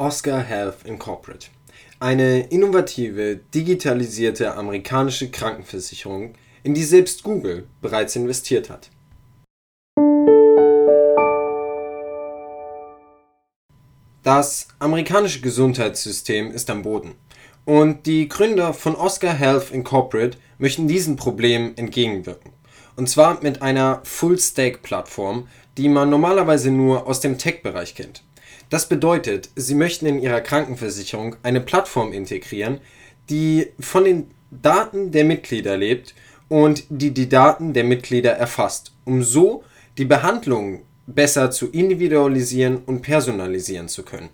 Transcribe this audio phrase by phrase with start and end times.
[0.00, 1.04] Oscar Health Inc.
[1.98, 8.90] Eine innovative, digitalisierte amerikanische Krankenversicherung, in die selbst Google bereits investiert hat.
[14.22, 17.16] Das amerikanische Gesundheitssystem ist am Boden
[17.64, 19.90] und die Gründer von Oscar Health Inc.
[20.58, 22.52] möchten diesem Problem entgegenwirken.
[22.94, 28.22] Und zwar mit einer Full-Stack-Plattform, die man normalerweise nur aus dem Tech-Bereich kennt.
[28.70, 32.80] Das bedeutet, sie möchten in ihrer Krankenversicherung eine Plattform integrieren,
[33.30, 36.14] die von den Daten der Mitglieder lebt
[36.48, 39.64] und die die Daten der Mitglieder erfasst, um so
[39.96, 44.28] die Behandlung besser zu individualisieren und personalisieren zu können.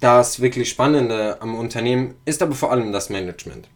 [0.00, 3.68] Das wirklich Spannende am Unternehmen ist aber vor allem das Management.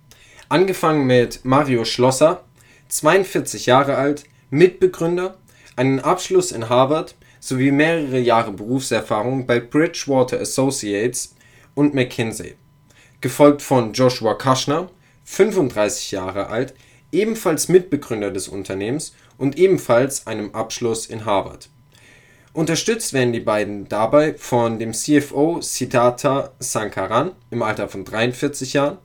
[0.48, 2.42] Angefangen mit Mario Schlosser,
[2.88, 5.37] 42 Jahre alt, Mitbegründer,
[5.76, 11.34] einen Abschluss in Harvard sowie mehrere Jahre Berufserfahrung bei Bridgewater Associates
[11.74, 12.54] und McKinsey,
[13.20, 14.90] gefolgt von Joshua Kushner,
[15.24, 16.74] 35 Jahre alt,
[17.12, 21.68] ebenfalls Mitbegründer des Unternehmens und ebenfalls einem Abschluss in Harvard.
[22.52, 28.98] Unterstützt werden die beiden dabei von dem CFO Siddhartha Sankaran im Alter von 43 Jahren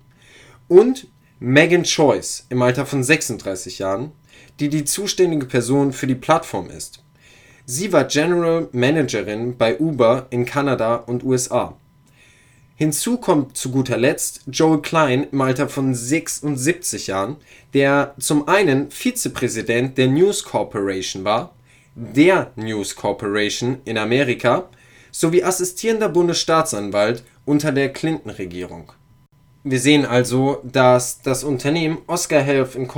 [0.70, 1.08] und
[1.40, 4.14] Megan Choice im Alter von 36 Jahren,
[4.59, 7.01] die die zuständige Person für die Plattform ist
[7.74, 11.78] Sie war General Managerin bei Uber in Kanada und USA.
[12.76, 17.38] Hinzu kommt zu guter Letzt Joel Klein im Alter von 76 Jahren,
[17.74, 21.56] der zum einen Vizepräsident der News Corporation war,
[21.96, 24.68] der News Corporation in Amerika,
[25.10, 28.92] sowie assistierender Bundesstaatsanwalt unter der Clinton-Regierung.
[29.64, 32.94] Wir sehen also, dass das Unternehmen Oscar Health Inc.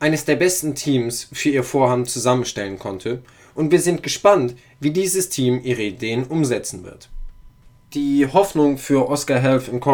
[0.00, 3.22] eines der besten Teams für ihr Vorhaben zusammenstellen konnte
[3.56, 7.08] und wir sind gespannt, wie dieses Team ihre Ideen umsetzen wird.
[7.94, 9.84] Die Hoffnung für Oscar Health Inc.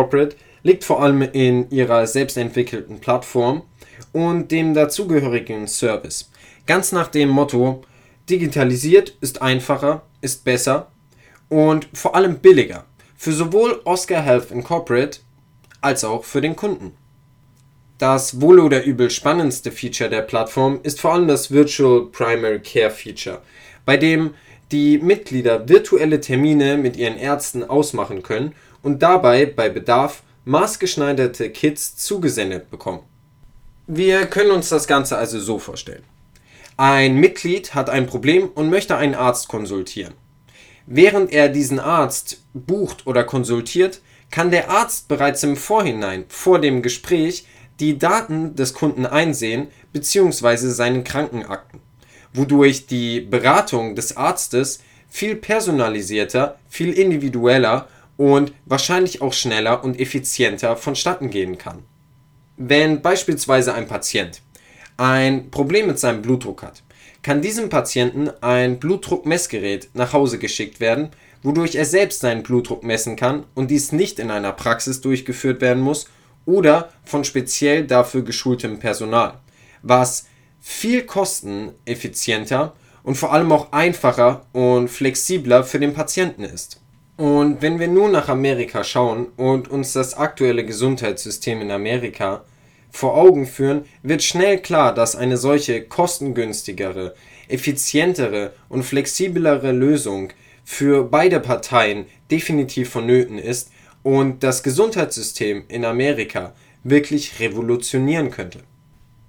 [0.63, 3.63] liegt vor allem in ihrer selbstentwickelten Plattform
[4.13, 6.31] und dem dazugehörigen Service.
[6.67, 7.83] Ganz nach dem Motto,
[8.29, 10.91] digitalisiert ist einfacher, ist besser
[11.48, 12.85] und vor allem billiger
[13.17, 14.69] für sowohl Oscar Health Inc.
[15.81, 16.92] als auch für den Kunden.
[18.02, 22.90] Das wohl oder übel spannendste Feature der Plattform ist vor allem das Virtual Primary Care
[22.90, 23.42] Feature,
[23.85, 24.35] bei dem
[24.73, 31.95] die Mitglieder virtuelle Termine mit ihren Ärzten ausmachen können und dabei bei Bedarf maßgeschneiderte Kits
[31.95, 33.05] zugesendet bekommen.
[33.86, 36.02] Wir können uns das Ganze also so vorstellen.
[36.77, 40.14] Ein Mitglied hat ein Problem und möchte einen Arzt konsultieren.
[40.86, 44.01] Während er diesen Arzt bucht oder konsultiert,
[44.33, 47.46] kann der Arzt bereits im Vorhinein, vor dem Gespräch,
[47.83, 50.69] die Daten des Kunden einsehen bzw.
[50.69, 51.81] seine Krankenakten,
[52.33, 54.79] wodurch die Beratung des Arztes
[55.09, 61.83] viel personalisierter, viel individueller und wahrscheinlich auch schneller und effizienter vonstatten gehen kann.
[62.57, 64.42] Wenn beispielsweise ein Patient
[64.97, 66.85] ein Problem mit seinem Blutdruck hat,
[67.23, 71.11] kann diesem Patienten ein Blutdruckmessgerät nach Hause geschickt werden,
[71.42, 75.83] wodurch er selbst seinen Blutdruck messen kann und dies nicht in einer Praxis durchgeführt werden
[75.83, 76.07] muss
[76.47, 79.35] oder von speziell dafür geschultem Personal,
[79.83, 80.27] was
[80.61, 86.80] viel kosteneffizienter und vor allem auch einfacher und flexibler für den Patienten ist.
[87.17, 92.45] Und wenn wir nun nach Amerika schauen und uns das aktuelle Gesundheitssystem in Amerika
[92.91, 97.14] vor Augen führen, wird schnell klar, dass eine solche kostengünstigere,
[97.48, 100.30] effizientere und flexiblere Lösung
[100.64, 103.70] für beide Parteien definitiv vonnöten ist,
[104.02, 106.55] und das Gesundheitssystem in Amerika
[106.85, 108.61] wirklich revolutionieren könnte.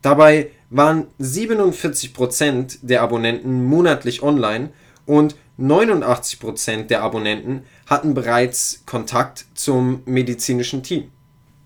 [0.00, 4.70] Dabei waren 47% der Abonnenten monatlich online
[5.04, 11.10] und 89% der Abonnenten hatten bereits Kontakt zum medizinischen Team.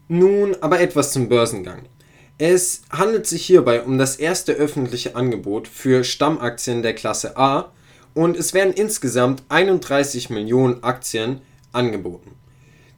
[0.09, 1.83] Nun aber etwas zum Börsengang.
[2.39, 7.71] Es handelt sich hierbei um das erste öffentliche Angebot für Stammaktien der Klasse A
[8.15, 11.41] und es werden insgesamt 31 Millionen Aktien
[11.73, 12.33] angeboten.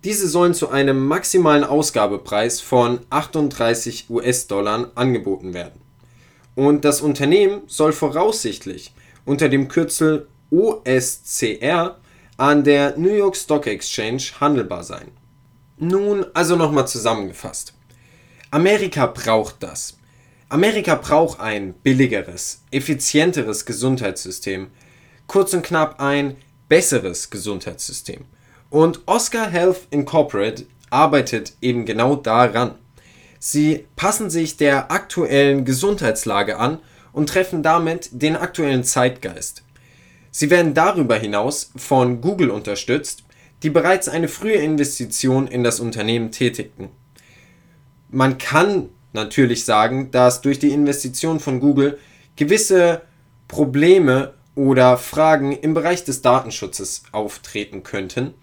[0.05, 5.81] Diese sollen zu einem maximalen Ausgabepreis von 38 US-Dollar angeboten werden.
[6.55, 8.93] Und das Unternehmen soll voraussichtlich
[9.25, 11.97] unter dem Kürzel OSCR
[12.37, 15.09] an der New York Stock Exchange handelbar sein.
[15.79, 17.75] Nun also nochmal zusammengefasst.
[18.51, 19.97] Amerika braucht das.
[20.49, 24.69] Amerika braucht ein billigeres, effizienteres Gesundheitssystem,
[25.27, 26.37] kurz und knapp ein
[26.69, 28.25] besseres Gesundheitssystem.
[28.71, 32.77] Und Oscar Health Incorporated arbeitet eben genau daran.
[33.41, 36.79] Sie passen sich der aktuellen Gesundheitslage an
[37.12, 39.65] und treffen damit den aktuellen Zeitgeist.
[40.36, 43.22] Sie werden darüber hinaus von Google unterstützt,
[43.62, 46.88] die bereits eine frühe Investition in das Unternehmen tätigten.
[48.10, 52.00] Man kann natürlich sagen, dass durch die Investition von Google
[52.34, 53.02] gewisse
[53.46, 58.34] Probleme oder Fragen im Bereich des Datenschutzes auftreten könnten.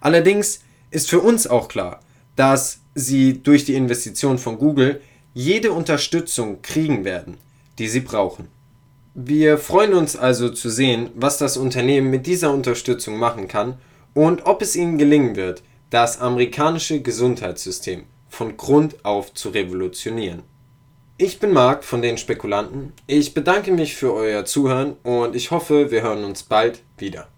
[0.00, 0.60] Allerdings
[0.92, 1.98] ist für uns auch klar,
[2.36, 5.00] dass sie durch die Investition von Google
[5.34, 7.38] jede Unterstützung kriegen werden,
[7.80, 8.59] die sie brauchen.
[9.22, 13.76] Wir freuen uns also zu sehen, was das Unternehmen mit dieser Unterstützung machen kann
[14.14, 20.42] und ob es ihnen gelingen wird, das amerikanische Gesundheitssystem von Grund auf zu revolutionieren.
[21.18, 22.94] Ich bin Marc von den Spekulanten.
[23.06, 27.28] Ich bedanke mich für euer Zuhören und ich hoffe, wir hören uns bald wieder.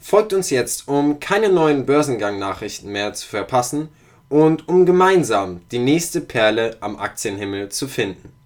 [0.00, 3.90] Folgt uns jetzt, um keine neuen Börsengang-Nachrichten mehr zu verpassen
[4.28, 8.41] und um gemeinsam die nächste Perle am Aktienhimmel zu finden.